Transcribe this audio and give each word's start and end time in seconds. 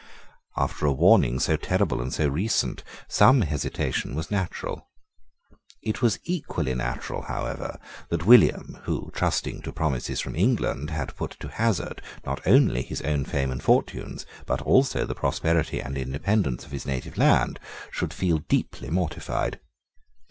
After 0.57 0.87
a 0.87 0.91
warning 0.91 1.39
so 1.39 1.55
terrible 1.57 2.01
and 2.01 2.11
so 2.11 2.27
recent, 2.27 2.83
some 3.07 3.41
hesitation 3.41 4.15
was 4.15 4.31
natural. 4.31 4.89
It 5.83 6.01
was 6.01 6.17
equally 6.23 6.73
natural, 6.73 7.21
however, 7.21 7.77
that 8.09 8.25
William, 8.25 8.79
who, 8.85 9.11
trusting 9.13 9.61
to 9.61 9.71
promises 9.71 10.19
from 10.19 10.35
England, 10.35 10.89
had 10.89 11.15
put 11.15 11.37
to 11.39 11.49
hazard, 11.49 12.01
not 12.25 12.41
only 12.47 12.81
his 12.81 13.03
own 13.03 13.25
fame 13.25 13.51
and 13.51 13.61
fortunes, 13.61 14.25
but 14.47 14.63
also 14.63 15.05
the 15.05 15.13
prosperity 15.13 15.79
and 15.79 15.95
independence 15.95 16.65
of 16.65 16.71
his 16.71 16.87
native 16.87 17.15
land, 17.15 17.59
should 17.91 18.11
feel 18.11 18.39
deeply 18.39 18.89
mortified. 18.89 19.59